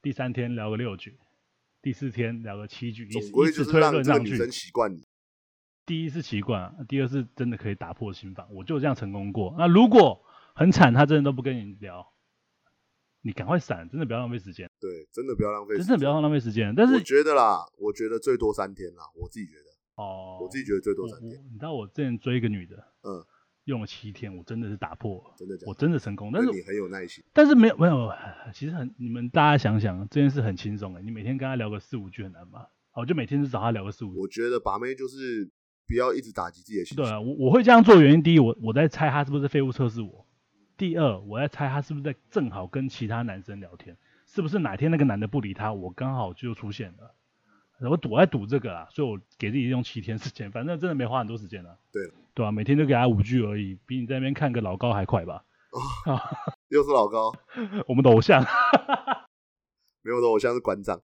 [0.00, 1.18] 第三天聊个六句，
[1.82, 4.38] 第四天聊个七句，以总归以此推论上去。
[5.84, 9.54] 第一是习惯啊，第二是真的可以打破心防，我就这样成功过。
[9.58, 12.11] 那如果很惨，他真的都不跟你聊，
[13.22, 15.76] 你赶快闪，真的不要浪费时间，对，真的不要浪费。
[15.76, 16.74] 真的不要浪费时间。
[16.74, 19.70] 但是我是觉得啦，我觉得最多三天啦，我自己觉得，
[20.02, 21.40] 哦，我自己觉得最多我我三天。
[21.52, 23.24] 你知道我之前追一个女的，嗯，
[23.64, 25.74] 用了七天，我真的是打破了，真的假的？
[25.74, 26.30] 真的成功。
[26.32, 27.22] 但是你很有耐心。
[27.32, 28.10] 但是没有没有，
[28.52, 32.66] 其实很你们大家想想，这件事很轻松哎，你每天跟她聊个四五句很难吗？
[32.90, 34.18] 好，就每天就找她聊个四五句。
[34.20, 35.48] 我觉得把妹就是
[35.86, 36.96] 不要一直打击自己的心。
[36.96, 40.26] 对啊，我我会这样做原因，第一，我我在猜她是不是废物测试我；
[40.82, 47.14] 第二，我在猜他是不是在正好跟其他男生聊天，是不是哪天那个男的不理他，我刚好就出现了。
[47.88, 51.76] 我赌在赌这个啊，所以我给自己用七天时间，反正真的没花很多时间啊。
[51.92, 55.44] 对对啊，每天就给他五句而已，比你在那边看个老高还快吧？
[56.66, 57.32] 又是老高，
[57.86, 58.44] 我们的偶像
[60.02, 61.00] 没有的，我像是馆长。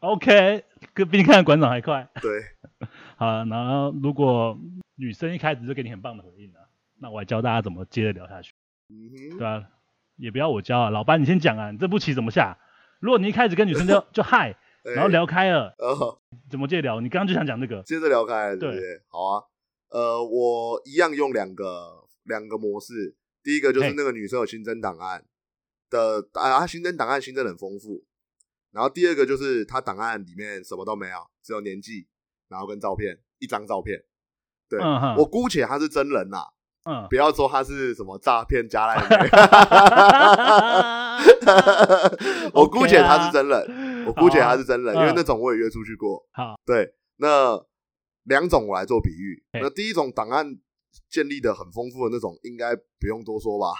[0.00, 2.10] ，OK，跟比你看的馆长还快。
[2.20, 2.42] 对，
[3.14, 4.58] 好，然后如果
[4.96, 8.52] 女生一开始就给你很棒的回应了、那我还教大家怎么接着聊下去，
[8.88, 9.64] 嗯哼，对啊、
[10.16, 12.56] 也不要我教啊，老班你先讲啊，你这步棋怎么下？
[13.00, 16.20] 如果你一开始跟女生就 就嗨，然后哎，聊开了，呃，
[16.50, 17.00] 怎么接着聊？
[17.00, 18.80] 你刚刚就想讲这个，接着聊开了，对不对。
[18.80, 19.02] 对？
[19.08, 19.44] 好啊，
[19.88, 25.24] 呃，我一样用两个两个模式，第一个就是那个女生有新增档案
[25.90, 28.04] 的，啊，她新增档案新增很丰富，
[28.70, 32.06] 然后第二个就是她档案里面什么都没有，只有年纪，
[32.48, 34.04] 然后跟照片，一张照片。
[34.68, 36.38] 对，嗯我姑且她是真人呐、
[36.84, 39.28] 嗯，不要说他是什么诈骗加赖妹，
[42.52, 46.26] 我姑且他是真人，我姑且他是真人，因为嗯那种我也约出去过。
[46.32, 47.58] 好，对，那
[48.24, 49.42] 两种我来做比喻。
[49.52, 50.58] 那第一种档案
[51.08, 53.72] 建立的很丰富的那种，应该不用多说吧？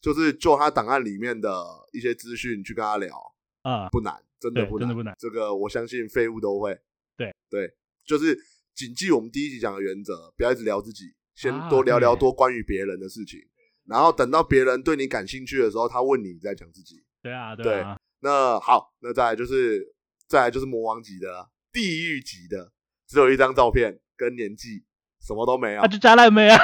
[0.00, 1.50] 就是就他档案里面的
[1.92, 3.16] 一些资讯去跟他聊，
[3.62, 6.78] 啊，不难，真的不难，真的不难这个我相信废物都会。
[7.16, 8.38] 对对，就是
[8.74, 13.38] 谨记我们第一集讲的原则，不要一直聊自己，先啊多聊聊多关于别人的事情，
[13.86, 16.96] 然后等到别人对你感兴趣的时候，他问你，你再讲自己。
[17.22, 19.80] 对啊，对对啊，那好，那再来就是
[20.26, 22.72] 再来就是魔王级的了，地狱级的，
[23.06, 24.84] 只有一张照片跟年纪，
[25.20, 25.86] 什么都没有啊，。
[25.86, 26.58] 就加赖妹啊，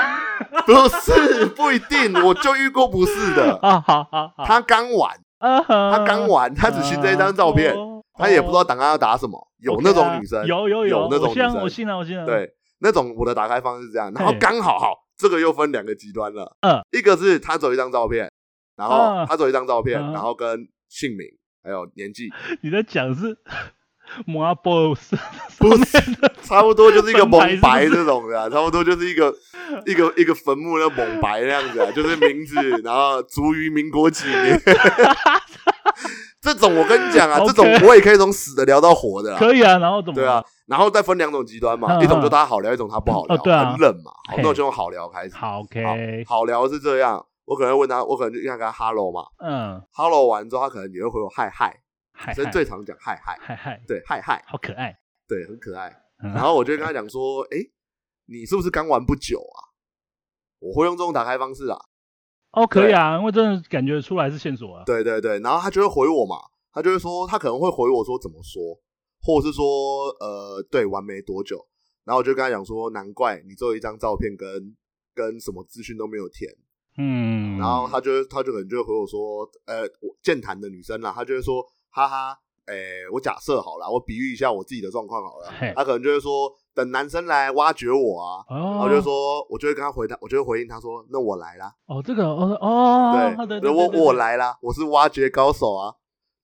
[0.67, 3.57] 不是不一定，我就遇过不是的。
[3.57, 9.49] 啊，好好好，他刚玩，啊，他刚玩，他只新增一张照片，哦他也不知道档案要打什么。
[9.59, 16.57] 有那种女生有有有那种我信啊女生我信了，我信了，，对，那种我的打开方式是这样，然后刚好好，这个又分两个极端了。
[16.61, 18.31] 嗯，一个是他走一张照片，
[18.77, 20.13] 然后嗯他走一张照片，嗯。
[20.13, 21.27] 然后跟姓名
[21.63, 22.29] 还有年纪，
[22.61, 23.39] 你在讲是
[24.27, 25.17] 摩阿波斯，
[25.59, 25.99] 不是，
[26.43, 29.33] 差不多就是一个蒙白这种的啊，差不多就是一个
[29.87, 34.61] 一个一个坟墓的蒙白那样子啊，就是名字， 然后卒于民国几年。
[36.41, 39.39] 这种我跟你讲啊，这种我也可以从死的聊到活的啊。
[39.39, 40.15] 可以啊，然后怎么？
[40.17, 44.11] 对啊，，然后再分两种极端嘛，嗯一种就他好聊，一种他不好聊，哦对啊很冷嘛。
[44.29, 45.35] 好，那我就用好聊开始。
[45.37, 51.73] 好好，OK，好聊是这样，我可能问他，我可能就跟他 hello 嘛嗯，，hello 完之后，他可能也会回我嗨嗨，
[52.35, 55.89] 所以最常讲嗨嗨，嗨嗨，对嗨嗨，好可爱，对，很可爱。
[56.23, 57.59] 嗯然后我就跟他讲说，哎、
[58.27, 59.59] 你是不是刚玩不久啊？
[60.61, 61.77] 我会用这种打开方式啊。
[62.53, 64.85] 哦，可以啊，因为真的感觉出来是线索啊。
[64.85, 66.37] 对对对，然后他就会回我嘛，
[66.73, 68.79] 他就会说，他可能会回我说怎么说，
[69.23, 69.65] 或者是说，
[70.21, 71.67] 呃，对，玩没多久，
[72.05, 74.77] 然后我就跟他讲说，难怪你最后一张照片跟
[75.15, 76.49] 跟什么资讯都没有填，
[76.99, 91.71] 嗯，然后他就他就可能就会回我说，呃，我健谈的女生啦，他就会说，哈哈，诶，我假设好了，我比喻一下我自己的状况好了，他可能就会说，等男生来挖掘我啊，然哦，后就说，我就会跟他回答，我就会回应他说，那我来啦。
[91.87, 95.93] 哦，这个哦哦，对对，我我，来啦，我是挖掘高手啊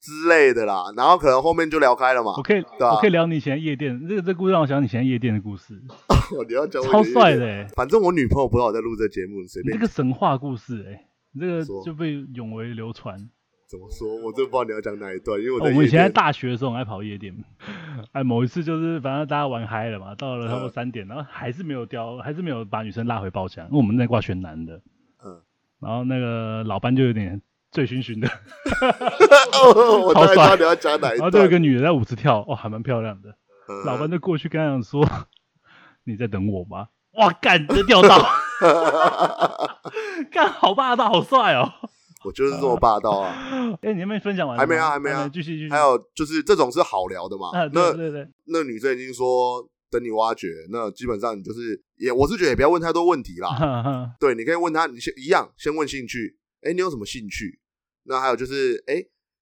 [0.03, 2.43] 之类的啦，然后可能后面就聊开了嘛我。
[2.43, 5.81] 可以我可以聊你以前夜店，这个这故事让我想起以前夜店的故事，
[6.47, 13.17] 你要讲我超帅的欸，反正我女朋友不知道我在录这节目，随便你这个神话故事哎，你这个就被永为流传。
[13.69, 17.35] 怎么说，我真的不知道你要讲哪一段，因为我在哦我们以前在大学的时候很爱跑夜店，
[18.13, 20.73] 哎，某一次就是反正大家玩嗨了嘛，到了差不多嗯。
[20.73, 24.81] 三点，然后还是没有叼，还是没有把女生拉回包厢，因为我们那挂选男的，
[25.23, 25.43] 嗯，
[25.81, 28.29] 然后那个老班就有点醉醺醺的，
[29.53, 30.49] 哦，超帅。
[30.49, 31.19] 道你要讲哪一段。
[31.19, 33.29] 然后就有一个女的在舞池跳，哦，还蛮漂亮的，
[33.69, 33.85] 嗯。
[33.85, 35.07] 老班就过去跟他讲说
[36.05, 38.17] ：“你在等我吗？”哇，干，这钓到，
[40.33, 41.71] 干，好霸道，好帅哦！
[42.29, 43.33] 我就是这么霸道啊。
[43.81, 44.59] 哎，你还没分享完？
[44.59, 45.71] 还没啊还没啊继续继续。
[45.71, 53.49] 还有就是这种是好聊的嘛啊，，那对对对，那女生已经说等你挖掘，那基本上你就是也，我是觉得也不要问太多问题啦。
[53.57, 56.37] 哈哈对，你可以问他，你先一样，先问兴趣。
[56.61, 57.59] 哎，你有什么兴趣？
[58.05, 58.97] 那还有就是，哎，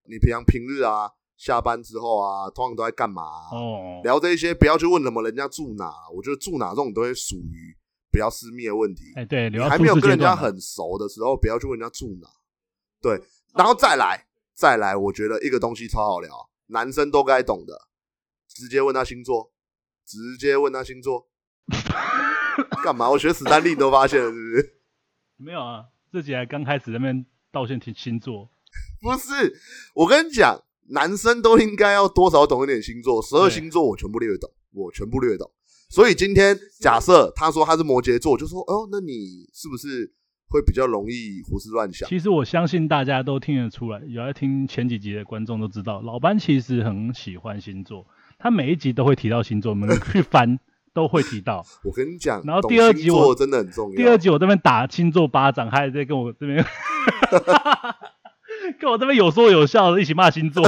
[0.08, 5.90] 你平常平日啊，下班之后啊，通常都在干嘛啊、哦，聊这一些，不要去问什么人家住哪。
[6.14, 7.76] 我觉得住哪这种都会属于
[8.12, 9.12] 比较私密的问题。
[9.14, 12.28] 哎，对，你聊还没有跟人家很熟的时候，不要去问人家住哪。
[13.06, 13.22] 对，
[13.54, 17.82] 然后再来，再来，我觉得一个东西超好聊，男生都该懂的，
[18.48, 19.52] 直接问他星座，
[20.04, 21.28] 直接问他星座。
[22.82, 23.08] 干嘛？
[23.10, 24.80] 我学史丹利你都发现了，是不是？
[25.36, 28.50] 没有啊，自己还刚开始在那边道歉提星座，
[29.00, 29.56] 不是，
[29.94, 35.48] 我跟你讲，男生都应该要多少懂一点星座，十二星座我全部略懂，我全部略懂。
[35.88, 40.12] 所以今天假设他说他是摩羯座，我就说哦，那你是不是
[40.48, 42.08] 会比较容易胡思乱想？
[42.08, 48.06] 其实我相信大家都听得出来，有在听前几集的观众都知道，老班其实很喜欢星座，
[48.38, 50.58] 他每一集都会提到星座，我们去翻
[50.94, 51.64] 都会提到。
[51.84, 53.96] 我跟你讲，然后第二集我真的很重要。
[53.96, 56.64] 第二集我这边打星座巴掌，他还在跟我这边，
[58.80, 60.62] 跟我这边有说有笑的一起骂星座，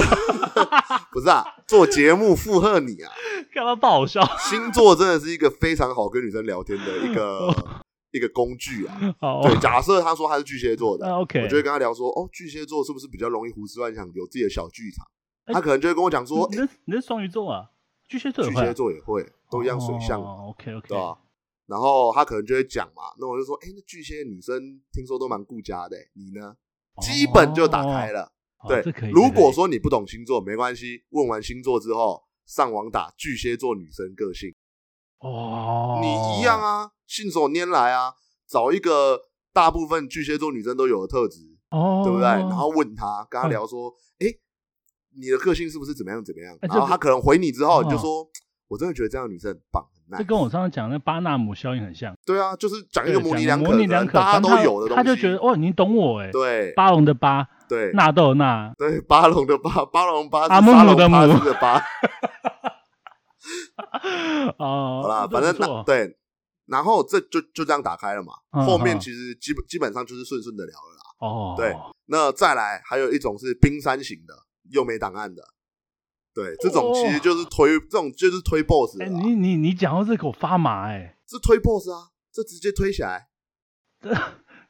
[1.13, 3.11] 不是啊，做节目附和你啊，
[3.55, 4.21] 干嘛不好笑？
[4.39, 7.49] 星座真的是一个非常好跟女生聊天的一个
[8.11, 9.17] 一个工具啊。
[9.21, 15.07] 好，对，假设他说他是巨蟹座的，我就会跟他聊说，哦，巨蟹座是不是比较容易胡思乱想，有自己的小剧场？
[15.45, 17.71] 哎他可能就会跟我讲说，你是你是双鱼座啊，
[18.07, 21.19] 巨蟹座也巨蟹座也会，都一样水象，哦，OK OK，对吧？
[21.67, 26.57] 然后他可能就会讲嘛，那我就说，哎，那巨蟹女生听说都蛮顾家的，你呢？
[27.01, 28.33] 基本就打开了。
[28.67, 28.83] 对。
[29.13, 34.53] 如果说你不懂星座，没关系，问完星座之后，上网打巨蟹座女生个性，
[35.21, 38.13] 哦，你一样啊，信手拈来啊，
[38.49, 39.21] 找一个
[39.53, 42.27] 大部分巨蟹座女生都有的特质，哦，对不对？
[42.27, 44.27] 然后问他，跟他嗯聊说，哎、
[45.21, 46.57] 你的个性是不是怎么样怎么样？
[46.63, 48.29] 然后他可能回你之后，就说，
[48.69, 50.27] 我真的觉得这样的女生很棒，很这 nice。
[50.29, 54.95] 跟我上次讲的巴纳姆效应很像，对啊，就是讲一对个模棱两可，模棱两可，大家都反正有的东西。
[54.95, 61.83] 他就觉得哦，你懂我哎，对巴龙的巴，对纳豆的纳，对，巴龙的巴，巴龙巴是阿姆的姆的巴。
[64.59, 66.17] 哦，好啦，反正对，
[66.67, 68.33] 然后这就就这样打开了嘛。
[68.53, 71.03] 嗯后面嗯其实基本基本上就是顺顺的聊了啦。
[71.21, 71.75] 哦，对
[72.07, 74.35] 那再来还有一种是冰山型的，
[74.71, 75.43] 又没档案的。
[76.35, 83.29] 对，这种其实就是推，这种就是推 boss 哎，啦，你你你讲到这个我发麻哎，这推 boss 啊，这直接推起来。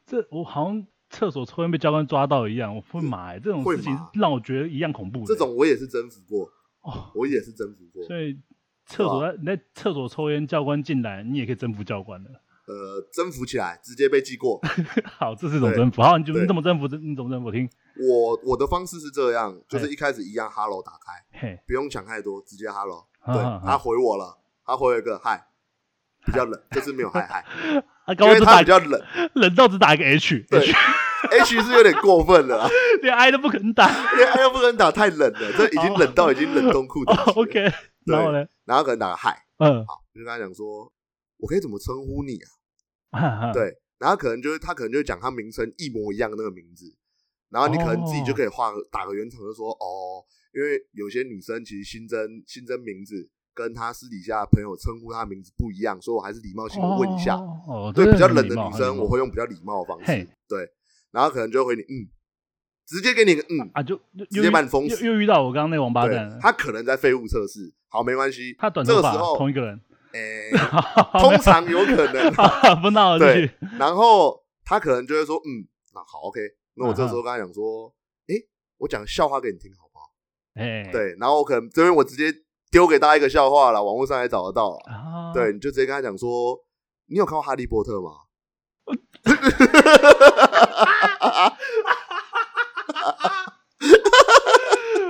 [0.07, 5.25] 这我好像厕所抽烟被教官抓到一样，我会麻哎，这种事情会让我觉得一样恐怖的。
[5.27, 6.49] 这种我也是征服过，
[6.81, 8.03] 哦，我也是征服过。
[8.07, 8.35] 所以
[8.89, 12.29] 厕所在你在厕所抽烟，教官进来，你也可以征服教官的。
[12.65, 14.59] 呃，征服起来，直接被记过。
[15.17, 16.01] 好，这是一种征服。
[16.01, 16.87] 好，你就对你怎么征服？
[16.87, 17.51] 你怎么征服？
[17.51, 17.69] 听。
[17.97, 23.05] 我我的方式是这样，就是哎一开始一样，hello 打开，嘿，不用想太多，直接 hello。
[23.25, 25.45] 对他回我了，他回了一个嗨，
[26.25, 27.45] 比较冷，这次没有嗨嗨，
[28.05, 29.01] 啊，因为他比较冷
[29.33, 30.71] 冷到只打一个 H，对
[31.31, 32.69] H 是有点过分了啊，
[33.03, 33.87] 连 I 都不肯打。
[34.15, 37.33] 连 I 都不肯打太冷了，这已经冷到已经冷冻裤子哦。
[37.35, 37.69] ，OK，
[38.11, 38.47] 然后呢？
[38.65, 40.91] 然后可能打个嗨，嗯，好，就跟他讲说，
[41.37, 42.39] 我可以怎么称呼你
[43.11, 43.51] 啊？
[43.53, 46.95] 对，然后可能就是他可能就讲他名称一模一样的那个名字，
[47.49, 57.35] 然后你可能自己就可以画个打个圆场，就说哦，因为有些女生其实新增新增名字，跟他私底下朋友称呼他名字不一样，所以我还是礼貌性的问一下。
[57.35, 60.69] 哦，哦对比较冷的女生，我会用比较礼貌的方式，对，
[61.11, 62.07] 然后可能就会回你嗯，
[62.85, 69.79] 直接给你个嗯，啊，就就直接把你封又死又遇到我刚刚那王八对蛋，，他可能在废物测试，好没关系，他短头发这个时候同一个人，
[70.13, 70.49] 诶，
[71.19, 72.31] 通常有可能，
[72.81, 73.51] 不闹对。
[73.77, 76.39] 然后他可能就会说嗯，那好 OK，
[76.75, 77.93] 那我这时候嗯跟他讲说，
[78.27, 78.47] 诶，
[78.77, 80.05] 我讲笑话给你听好不好？
[80.55, 82.31] 哎，对，然后我可能这边我直接
[82.71, 84.77] 丢给大家一个笑话了，网络上也找得到
[85.33, 86.57] 对，你就直接跟他讲说，
[87.07, 88.11] 你有看过《哈利波特》吗？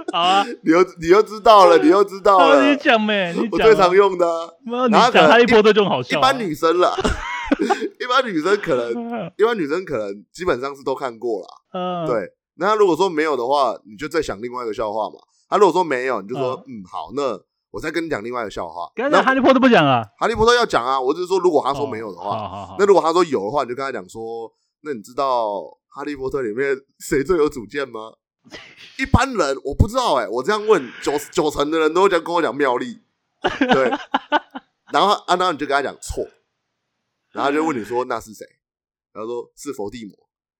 [0.13, 3.33] 好啊，你又你又知道了，你又知道了，你讲呗？
[3.33, 6.21] 你讲啊，我最常用的啊、没有，你讲哈利波特就很好一笑啊。
[6.21, 6.93] 般女生啦，
[7.99, 11.47] 一般女生可能，嗯，一般女生可能基本上是都看过了。
[11.73, 15.15] 嗯，对，那如果说没有的话，你就再想另外一个笑话嘛。
[15.49, 17.39] 他、如果说没有，你就说嗯嗯好，那
[17.71, 18.87] 我再跟你讲另外一个笑话。
[18.95, 20.03] 刚那才哈利波特不讲啊。
[20.19, 24.21] 哈利波特要讲啊，我只是说如果他说没有的话，那如果他说有的话，你就跟他讲说，
[24.83, 28.11] 那你知道哈利波特里面谁最有主见吗？
[28.97, 33.01] 一般人我不知道哎、我这样问九九成的人都会讲跟我讲妙丽，
[33.41, 33.89] 对，
[34.91, 36.27] 然后啊，然后你就跟他讲错，
[37.31, 38.45] 然后他就问你说那是谁？
[39.13, 40.13] 然后说是伏地魔，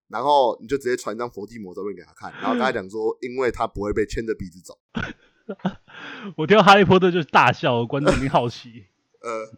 [0.08, 4.78] 然后你就直接传一张伏地魔照片给他看， 然后跟他讲说，因为他不会被牵着鼻子走，
[6.38, 8.86] 我听到哈利波特就是大笑，观众一定好奇，
[9.22, 9.52] 呃，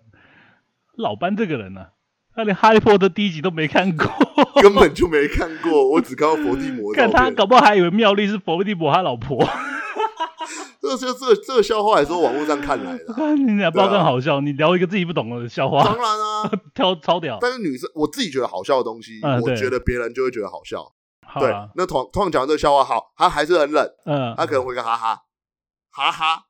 [0.95, 1.87] 老班这个人呢、
[2.35, 4.07] 他连哈利波特第一集都没看过，
[4.61, 7.29] 根本就没看过，我只看到伏地魔的看他。
[7.31, 9.37] 搞不好还以为妙丽是伏地魔他老婆，
[10.81, 20.93] 这个这个这个笑话也是网络上看来的啊、 你俩不知道更好笑，你聊一个自己不懂的笑话当，然啊，超超屌，但是女生我自己觉得好笑的东西，嗯我觉得别人就会觉得好笑。
[21.39, 25.17] 对那同同样讲这个笑话好，他还是很冷，嗯，他可能会个哈哈
[25.89, 26.43] 哈哈，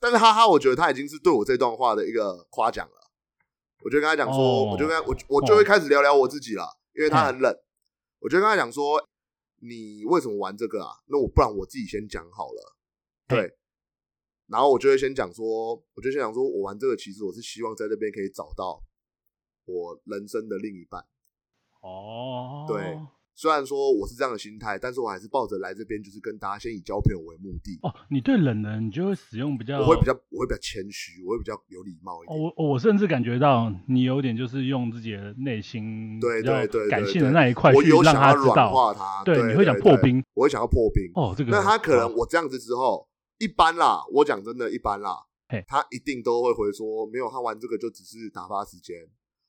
[0.00, 2.97] 但是哈哈，我觉得他已经是对我这段话的一个夸奖了。
[3.84, 7.54] 我就跟他讲说，哦我就跟他我我就会开始聊聊我自己了，因为他很冷，
[8.20, 9.02] 我就跟他讲说，
[9.60, 10.90] 你为什么玩这个啊？
[11.06, 12.76] 那我不然我自己先讲好了，
[13.26, 13.56] 对。
[14.46, 18.82] 然后我就会先讲说，我就先讲说我玩这个，其实我是希望在这边可以找到
[19.66, 21.04] 我人生的另一半。
[21.82, 22.98] 哦，对
[23.38, 27.78] 虽然说我是这样的心态，但是我还是抱着来这边就是跟大家先以交朋友为目的。
[27.82, 32.42] 哦，你对冷人你就会使用比较，我会比较我会比较谦虚，我会比较有礼貌一哦，点。
[32.42, 41.04] 我我甚至感觉到你有点就是用自己的内心对对对对感性的那一块我有去让想要软他知道，化他，对对，你会想破冰我会想要破冰。
[41.14, 43.06] 哦，这个那他可能我这样子之后，
[43.38, 45.14] 一般啦，我讲真的，一般啦
[45.48, 48.96] 嘿，他一定都会回说，没有，他玩这个就只是打发时间，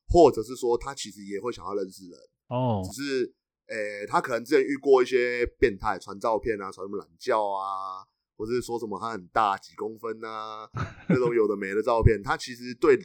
[0.09, 3.33] 或者是说他其实也会想要认识人，哦只是，
[3.69, 8.03] 诶、他可能之前遇过一些变态传照片啊，传什么懒觉啊，
[8.35, 10.67] 或者是说什么他很大几公分啊，
[11.07, 12.97] 那种有的没的照片，他其实对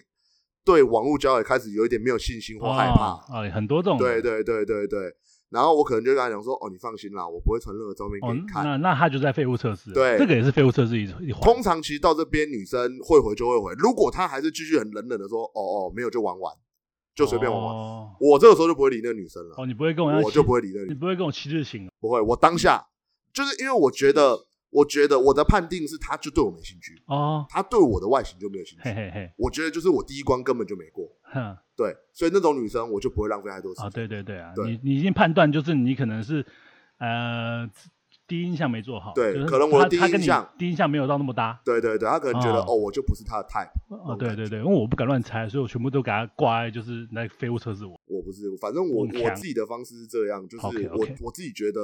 [0.65, 3.13] 对网络交友开始有一点没有信心或害怕。
[3.13, 5.15] 哦啊，很多这种对对对对对，
[5.51, 8.65] 然后我可能就跟他讲说，哦，你放心啦，我不会传任何照片哦给你，看。
[8.65, 16.55] 那那他就在废物测试，对这个也是废物测试一一环，通常其实到这边女生会回就会回，如果他还是继续很冷冷的说，哦哦，没有就玩玩，
[17.15, 17.75] 就随便玩玩。
[17.75, 18.17] 哦。
[18.21, 21.91] 我这个时候就不会理那个女生了，哦，你不会跟我一样我就不会理那个女你不会跟我七日情哦。
[22.01, 22.87] 不会，我当下
[23.33, 24.39] 就是因为我觉得，
[24.71, 28.85] 我觉得我的判定是，她就对我没兴趣，哦，她对我的外形就没有兴趣。
[28.85, 31.57] 嘿嘿嘿，我觉得就是我第一关根本就没过，哼。
[31.77, 34.07] 对，所以那种女生我就不会浪费太多时啊，间。
[34.07, 34.65] 对对对啊，对。
[34.71, 36.47] 你你已经判断就是你可能是
[36.99, 37.69] 呃
[38.27, 48.01] 第一印象没做好，就是对可能我第一印象第一印象没有到那么搭，对对对，他可能觉得哦哦，我就不是他的 type，哦，对对对，因为我不敢乱猜，所以我全部都给他挂在就是来废物测试我。
[48.07, 51.81] 我不是，反正我我自己的方式是这样，就是我我自己觉得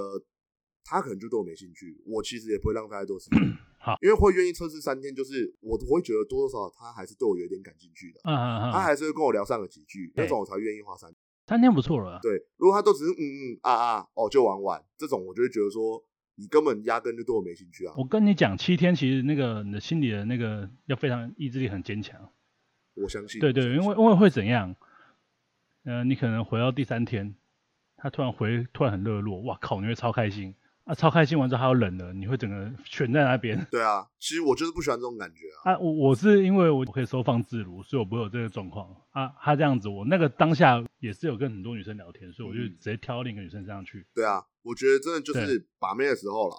[0.85, 3.41] 他可能就对我没兴趣，我其实也不会浪费太多时间。
[3.83, 11.17] 好因为会愿意测试三天，就是我我会觉得多多少少他还是对我有一点感兴趣的，嗯嗯嗯，他还是会跟我聊上个几句，对那种我才愿意花三天。
[11.47, 16.01] 三天不错了，对，如果他都只是嗯嗯啊啊哦就玩玩，这种我就会觉得说
[16.41, 17.93] 你根本压根就对我没兴趣啊。
[17.99, 22.19] 我跟你讲，七天其实那个你的心理的那个要非常意志力很坚强。
[22.95, 24.75] 我相信，对对，因为因为会怎样？
[25.85, 27.35] 呃，你可能回到第三天，
[27.97, 30.55] 他突然回突然很热络，哇靠，你会超开心
[30.85, 30.95] 啊！
[30.95, 35.73] 超开心完之后他又冷了，你会整个悬在那边对啊，其实我就是不喜欢这种感觉啊。
[35.73, 35.79] 啊！
[35.79, 39.29] 我我是因为我可以收放自如，所以我不会有这个状况啊。
[39.41, 44.07] 他这样子，我那个当下也是有跟很多女生聊天，所以我就嗯直接挑另一个女生上去。
[44.15, 46.57] 对啊，我觉得真的就是把妹的时候啦，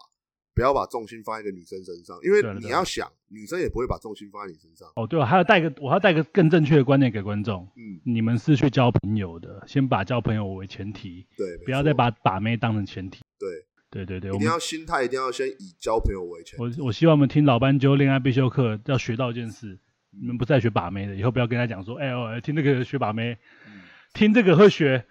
[0.53, 4.87] 不要把重心放在一个女生身上，因为你要想，女生也不会把重心放在你身上。
[4.95, 7.67] 哦，对了，还要带个我还要带个更正确的观念给观众。
[7.77, 13.21] 嗯，你们是去交朋友的，先把交朋友为前提，对，不要再把把妹当成前提。
[13.39, 13.49] 对，
[13.89, 16.59] 对对对，一定我们要心态，一定要先以交朋友为前。
[16.59, 19.79] 我我希望我们听老班鸠恋爱必修课要学到一件事：
[20.19, 23.37] 你们不是在学把妹的，以后不要跟他讲说，哎、我听这个学把妹，
[23.67, 23.81] 嗯
[24.13, 25.05] 听这个会学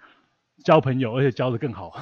[0.64, 1.92] 交朋友，而且交的更好。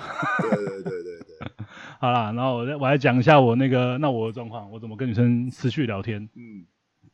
[0.40, 1.66] 对对对对对，
[2.00, 6.28] 好啦，然后我再我来讲一下我那个那我的状况，我怎么跟女生持续聊天。
[6.34, 6.66] 嗯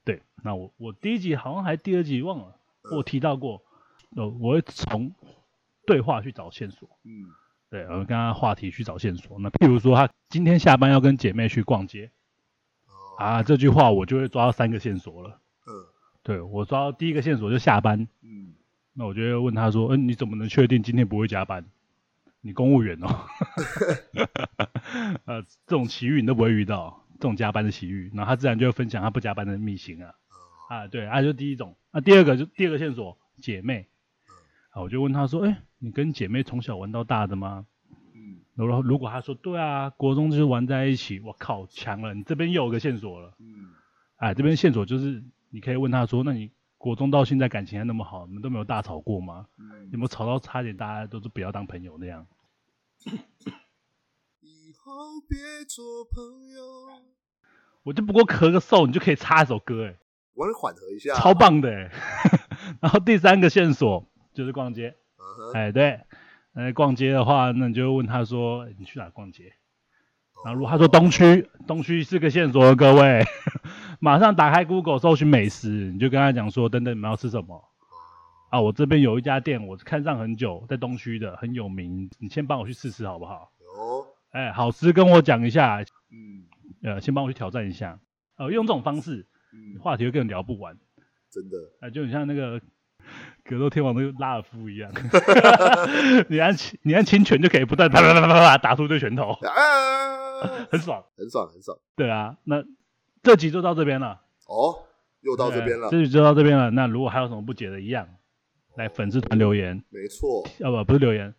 [0.04, 2.56] 对，那我我第一集好像还第二集忘了，
[2.94, 3.62] 我提到过，
[4.16, 5.14] 呃，我会从
[5.86, 6.88] 对话去找线索。
[7.04, 7.24] 嗯
[7.70, 9.38] 对，我跟他话题去找线索。
[9.40, 12.10] 那譬如说，他今天下班要跟姐妹去逛街
[12.86, 15.40] 哦啊，这句话我就会抓到三个线索了。
[15.66, 15.72] 嗯
[16.22, 18.54] 对我抓到第一个线索就下班，嗯
[18.94, 21.64] 那我就会问他说：“嗯、你怎么能确定今天不会加班？
[22.40, 23.08] 你公务员哦。
[25.26, 30.14] ”呃，这种奇遇你都不会遇到，这种加班的奇遇，然后他自然就会分享他不加班的秘辛啊。
[30.68, 31.76] 啊，对，啊，就第一种。
[31.90, 33.88] 那、第二个就第二个线索，姐妹。
[34.70, 37.66] 啊，我就问他说：“哎、你跟姐妹从小玩到大的吗？”
[38.14, 42.14] 嗯然后如果他说对啊，国中就是玩在一起，我靠，强了！
[42.14, 43.34] 你这边又有个线索了。
[43.40, 43.70] 嗯
[44.16, 46.52] 哎，这边线索就是你可以问他说，那你
[46.84, 49.46] 国中到现在感情还那么好，你们都没有大吵过吗？
[49.56, 52.26] 嗯有没有吵到差点大家都是不要当朋友那样？
[54.42, 54.92] 以后
[55.26, 56.60] 别做朋友，
[57.84, 59.96] 我就不过咳个嗽，你就可以插一首歌，哎，
[60.34, 61.90] 我来缓和一下，超棒的哎。
[62.82, 64.94] 然后第三个线索就是逛街，
[65.54, 66.02] 哎对，
[66.52, 69.54] 那逛街的话，那你就问他说哎你去哪逛街？
[70.44, 73.24] 然后如果他说东区，东区是个线索哦，各位，
[74.04, 77.64] 马上打开 Google 搜寻美食，你就跟他讲说，等等你们要吃什么？
[78.50, 83.50] 啊，我这边有一家店，我看上很久，在东区的，很有名，你先帮我去试试好不好？
[83.62, 85.82] 有，哎，好吃跟我讲一下，
[86.12, 86.44] 嗯。
[86.82, 87.98] 呃，先帮我去挑战一下，
[88.36, 90.76] 呃，用这种方式，嗯，话题会更聊不完，
[91.30, 92.60] 真的，啊、就很像那个
[93.42, 94.92] 格斗天王的拉尔夫一样，
[96.28, 99.48] 你按侵你按侵拳就可以不断啪啪啪啪啪啪打出一堆拳头，啊，
[100.70, 101.02] 很爽。
[101.16, 102.62] 很爽很爽，对啊，那
[103.24, 104.20] 这集就到这边了。
[104.46, 104.76] 哦，
[105.22, 105.90] 又到这边了。
[105.90, 106.70] 对，这集就到这边了。
[106.70, 108.06] 那如果还有什么不解的，一样。
[108.76, 111.32] 来粉丝团留言，没错，要不不是留言，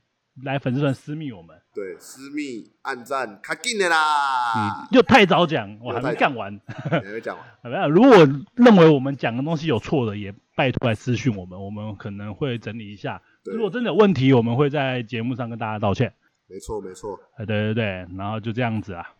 [0.43, 1.53] 来粉丝团私密我们。
[1.73, 6.57] 对，私密暗赞，卡进的啦，你又太早讲，我还没干完。
[6.65, 8.25] 还没讲完， 如果
[8.55, 13.21] 认为我们讲的东西有错的，也拜托来私讯我们，我们可能会整理一下。
[13.43, 16.13] 如果真的有问题，我们会在节目上跟大家道歉。
[16.47, 17.85] 没错没错，哎，对对对，
[18.17, 19.13] 然后就这样子啊，好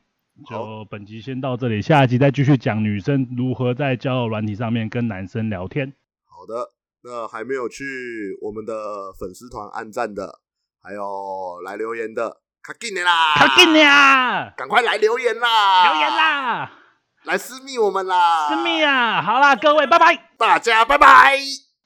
[0.44, 5.94] 就本集先到这里，下一集再继续讲女生如何在交友软体上面跟男生聊天。
[6.28, 6.72] 好的，
[7.04, 10.40] 那还没有去我们的粉丝团按赞的，
[10.82, 16.72] 还有来留言的，卡紧的啦，卡紧呀，赶快来留言啦，留言，啦，
[17.24, 19.22] 来私密我们啦，私密啊！
[19.22, 20.32] 好啦，各位，拜拜。
[20.38, 21.65] 大家拜拜。